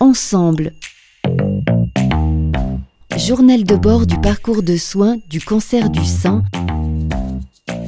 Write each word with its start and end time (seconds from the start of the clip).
ensemble. 0.00 0.72
Journal 3.16 3.64
de 3.64 3.76
bord 3.76 4.06
du 4.06 4.20
parcours 4.20 4.62
de 4.62 4.76
soins 4.76 5.16
du 5.28 5.40
cancer 5.40 5.90
du 5.90 6.04
sein 6.04 6.44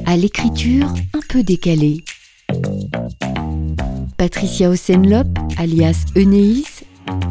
à 0.05 0.15
l'écriture 0.15 0.87
un 1.13 1.19
peu 1.27 1.43
décalée. 1.43 2.03
Patricia 4.17 4.69
Osenlop, 4.69 5.27
alias 5.57 6.05
Enéis, 6.15 6.83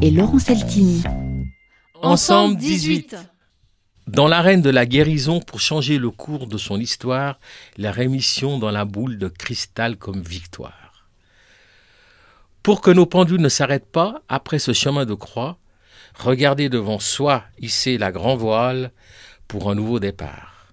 et 0.02 0.10
Laurent 0.10 0.38
Saltini. 0.38 1.02
Ensemble 2.02 2.56
18. 2.56 3.16
Dans 4.06 4.28
l'arène 4.28 4.62
de 4.62 4.70
la 4.70 4.86
guérison, 4.86 5.40
pour 5.40 5.60
changer 5.60 5.98
le 5.98 6.10
cours 6.10 6.46
de 6.46 6.58
son 6.58 6.78
histoire, 6.78 7.40
la 7.76 7.90
rémission 7.90 8.58
dans 8.58 8.70
la 8.70 8.84
boule 8.84 9.18
de 9.18 9.28
cristal 9.28 9.96
comme 9.96 10.22
victoire. 10.22 10.85
Pour 12.66 12.80
que 12.80 12.90
nos 12.90 13.06
pendules 13.06 13.40
ne 13.40 13.48
s'arrêtent 13.48 13.92
pas, 13.92 14.22
après 14.28 14.58
ce 14.58 14.72
chemin 14.72 15.06
de 15.06 15.14
croix, 15.14 15.56
regardez 16.18 16.68
devant 16.68 16.98
soi 16.98 17.44
hisser 17.60 17.96
la 17.96 18.10
grand 18.10 18.34
voile 18.34 18.90
pour 19.46 19.70
un 19.70 19.76
nouveau 19.76 20.00
départ. 20.00 20.66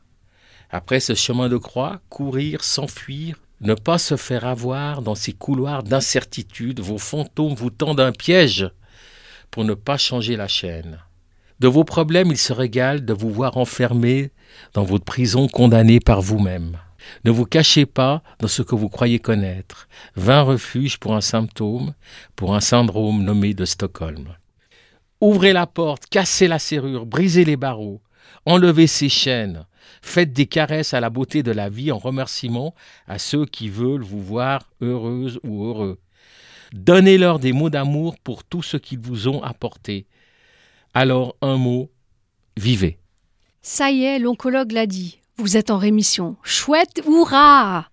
Après 0.72 1.00
ce 1.00 1.14
chemin 1.14 1.50
de 1.50 1.58
croix, 1.58 2.02
courir, 2.10 2.64
s'enfuir, 2.64 3.36
ne 3.62 3.76
pas 3.76 4.00
se 4.00 4.18
faire 4.18 4.44
avoir 4.44 5.04
dans 5.04 5.14
ces 5.14 5.34
couloirs 5.34 5.84
d'incertitude, 5.84 6.80
vos 6.80 6.98
fantômes 6.98 7.54
vous 7.54 7.70
tendent 7.70 8.00
un 8.00 8.12
piège 8.12 8.72
pour 9.52 9.64
ne 9.64 9.76
pas 9.76 9.98
changer 9.98 10.36
la 10.36 10.48
chaîne. 10.48 10.98
De 11.60 11.68
vos 11.68 11.84
problèmes, 11.84 12.32
il 12.32 12.40
se 12.40 12.54
régale 12.54 13.06
de 13.06 13.14
vous 13.14 13.30
voir 13.30 13.58
enfermé 13.58 14.32
dans 14.74 14.84
votre 14.84 15.06
prison 15.06 15.48
condamné 15.48 16.00
par 16.00 16.24
vous-même. 16.24 16.80
Ne 17.26 17.32
vous 17.32 17.46
cachez 17.46 17.86
pas 17.86 18.24
dans 18.40 18.48
ce 18.48 18.62
que 18.62 18.76
vous 18.76 18.90
croyez 18.90 19.20
connaître. 19.20 19.88
Vain 20.16 20.42
refuge 20.42 20.98
pour 20.98 21.16
un 21.16 21.22
symptôme, 21.22 21.94
pour 22.36 22.56
un 22.56 22.62
syndrome 22.62 23.24
nommé 23.24 23.54
de 23.54 23.66
Stockholm. 23.66 24.36
Ouvrez 25.22 25.54
la 25.54 25.68
porte, 25.68 26.08
cassez 26.08 26.48
la 26.48 26.60
serrure, 26.60 27.06
brisez 27.06 27.46
les 27.46 27.56
barreaux, 27.56 28.02
enlevez 28.46 28.88
ces 28.88 29.10
chaînes, 29.10 29.66
faites 30.02 30.34
des 30.34 30.48
caresses 30.48 30.94
à 30.94 31.00
la 31.00 31.10
beauté 31.10 31.44
de 31.44 31.52
la 31.52 31.70
vie 31.70 31.92
en 31.92 31.98
remerciement 31.98 32.76
à 33.08 33.20
ceux 33.20 33.46
qui 33.46 33.70
veulent 33.70 34.04
vous 34.04 34.22
voir 34.22 34.70
heureuse 34.82 35.40
ou 35.44 35.66
heureux. 35.66 36.00
Donnez-leur 36.74 37.40
des 37.40 37.54
mots 37.54 37.70
d'amour 37.70 38.18
pour 38.20 38.44
tout 38.44 38.64
ce 38.64 38.78
qu'ils 38.78 39.00
vous 39.00 39.28
ont 39.28 39.42
apporté. 39.44 40.08
Alors 40.94 41.36
un 41.42 41.58
mot, 41.58 41.90
vivez. 42.58 42.98
Ça 43.62 43.92
y 43.92 44.04
est, 44.04 44.20
l'oncologue 44.20 44.74
l'a 44.74 44.88
dit. 44.88 45.20
Vous 45.38 45.58
êtes 45.58 45.72
en 45.72 45.78
rémission. 45.78 46.36
Chouette, 46.44 47.02
hurrah 47.08 47.90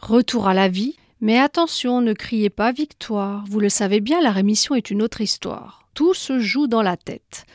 Retour 0.00 0.48
à 0.48 0.54
la 0.54 0.68
vie. 0.68 0.96
Mais 1.20 1.38
attention, 1.38 2.00
ne 2.00 2.12
criez 2.12 2.50
pas 2.50 2.72
victoire. 2.72 3.44
Vous 3.48 3.60
le 3.60 3.68
savez 3.68 4.00
bien, 4.00 4.20
la 4.20 4.32
rémission 4.32 4.74
est 4.74 4.90
une 4.90 5.02
autre 5.02 5.20
histoire. 5.20 5.86
Tout 5.94 6.14
se 6.14 6.40
joue 6.40 6.66
dans 6.66 6.82
la 6.82 6.96
tête. 6.96 7.46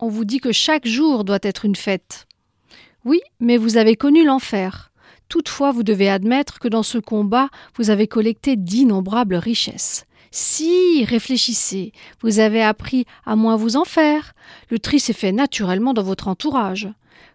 On 0.00 0.08
vous 0.08 0.24
dit 0.24 0.40
que 0.40 0.50
chaque 0.50 0.86
jour 0.86 1.22
doit 1.22 1.38
être 1.42 1.64
une 1.64 1.76
fête. 1.76 2.26
Oui, 3.04 3.20
mais 3.38 3.56
vous 3.56 3.76
avez 3.76 3.94
connu 3.94 4.24
l'enfer. 4.24 4.90
Toutefois, 5.28 5.70
vous 5.70 5.84
devez 5.84 6.08
admettre 6.08 6.58
que 6.58 6.68
dans 6.68 6.82
ce 6.82 6.98
combat, 6.98 7.50
vous 7.76 7.90
avez 7.90 8.08
collecté 8.08 8.56
d'innombrables 8.56 9.36
richesses. 9.36 10.06
Si, 10.34 11.04
réfléchissez, 11.04 11.92
vous 12.22 12.38
avez 12.38 12.62
appris 12.62 13.04
à 13.26 13.36
moins 13.36 13.56
vous 13.56 13.76
en 13.76 13.84
faire. 13.84 14.32
Le 14.70 14.78
tri 14.78 14.98
s'est 14.98 15.12
fait 15.12 15.30
naturellement 15.30 15.92
dans 15.92 16.02
votre 16.02 16.26
entourage. 16.26 16.88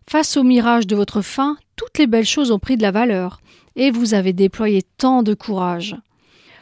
Face 0.09 0.35
au 0.35 0.41
mirage 0.41 0.87
de 0.87 0.95
votre 0.95 1.21
faim, 1.21 1.57
toutes 1.75 1.99
les 1.99 2.07
belles 2.07 2.25
choses 2.25 2.49
ont 2.49 2.57
pris 2.57 2.75
de 2.75 2.81
la 2.81 2.89
valeur, 2.89 3.39
et 3.75 3.91
vous 3.91 4.15
avez 4.15 4.33
déployé 4.33 4.81
tant 4.97 5.21
de 5.21 5.35
courage. 5.35 5.95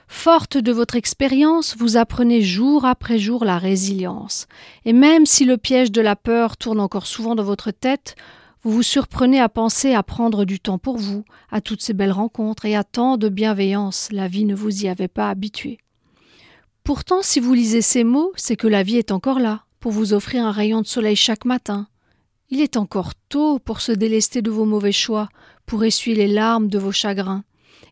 Forte 0.09 0.57
de 0.57 0.73
votre 0.73 0.97
expérience, 0.97 1.77
vous 1.77 1.95
apprenez 1.95 2.41
jour 2.41 2.83
après 2.83 3.17
jour 3.17 3.45
la 3.45 3.57
résilience. 3.57 4.47
Et 4.83 4.91
même 4.91 5.25
si 5.25 5.45
le 5.45 5.55
piège 5.55 5.91
de 5.91 6.01
la 6.01 6.17
peur 6.17 6.57
tourne 6.57 6.81
encore 6.81 7.07
souvent 7.07 7.35
dans 7.35 7.43
votre 7.43 7.71
tête, 7.71 8.17
vous 8.63 8.71
vous 8.71 8.83
surprenez 8.83 9.39
à 9.39 9.47
penser 9.47 9.93
à 9.93 10.03
prendre 10.03 10.43
du 10.43 10.59
temps 10.59 10.79
pour 10.79 10.97
vous, 10.97 11.23
à 11.49 11.61
toutes 11.61 11.81
ces 11.81 11.93
belles 11.93 12.11
rencontres 12.11 12.65
et 12.65 12.75
à 12.75 12.83
tant 12.83 13.15
de 13.15 13.29
bienveillance, 13.29 14.09
la 14.11 14.27
vie 14.27 14.43
ne 14.43 14.55
vous 14.55 14.83
y 14.83 14.89
avait 14.89 15.07
pas 15.07 15.29
habitué. 15.29 15.79
Pourtant, 16.85 17.23
si 17.23 17.39
vous 17.39 17.55
lisez 17.55 17.81
ces 17.81 18.03
mots, 18.03 18.31
c'est 18.35 18.55
que 18.55 18.67
la 18.67 18.83
vie 18.83 18.97
est 18.97 19.11
encore 19.11 19.39
là, 19.39 19.63
pour 19.79 19.91
vous 19.91 20.13
offrir 20.13 20.45
un 20.45 20.51
rayon 20.51 20.81
de 20.81 20.85
soleil 20.85 21.15
chaque 21.15 21.43
matin. 21.43 21.87
Il 22.51 22.61
est 22.61 22.77
encore 22.77 23.15
tôt 23.27 23.57
pour 23.57 23.81
se 23.81 23.91
délester 23.91 24.43
de 24.43 24.51
vos 24.51 24.65
mauvais 24.65 24.91
choix, 24.91 25.27
pour 25.65 25.83
essuyer 25.83 26.15
les 26.15 26.27
larmes 26.27 26.67
de 26.67 26.77
vos 26.77 26.91
chagrins, 26.91 27.43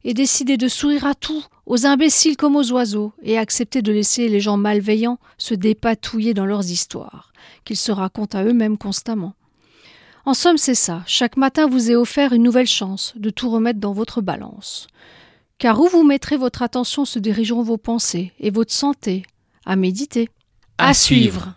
et 0.04 0.14
décider 0.14 0.58
de 0.58 0.68
sourire 0.68 1.08
à 1.08 1.16
tout, 1.16 1.44
aux 1.66 1.88
imbéciles 1.88 2.38
comme 2.38 2.56
aux 2.56 2.72
oiseaux, 2.72 3.14
et 3.24 3.40
accepter 3.40 3.82
de 3.82 3.92
laisser 3.92 4.30
les 4.30 4.40
gens 4.40 4.58
malveillants 4.58 5.18
se 5.40 5.56
dépatouiller 5.56 6.36
dans 6.36 6.46
leurs 6.46 6.70
histoires, 6.70 7.34
qu'ils 7.66 7.78
se 7.78 7.92
racontent 7.92 8.38
à 8.38 8.44
eux-mêmes 8.44 8.78
constamment. 8.78 9.34
En 10.24 10.36
somme, 10.36 10.60
c'est 10.60 10.76
ça. 10.76 11.02
Chaque 11.08 11.36
matin 11.36 11.66
vous 11.68 11.90
est 11.90 11.96
offert 11.96 12.32
une 12.32 12.44
nouvelle 12.44 12.68
chance 12.68 13.14
de 13.16 13.32
tout 13.32 13.50
remettre 13.50 13.80
dans 13.80 13.94
votre 13.94 14.22
balance. 14.22 14.86
Car 15.64 15.80
où 15.80 15.88
vous 15.88 16.04
mettrez 16.04 16.36
votre 16.36 16.62
attention 16.62 17.06
se 17.06 17.20
dirigeront 17.20 17.64
vos 17.64 17.78
pensées 17.78 18.34
et 18.42 18.50
votre 18.50 18.74
santé. 18.74 19.24
À 19.66 19.78
méditer. 19.78 20.28
À, 20.78 20.94
suivre. 20.94 21.54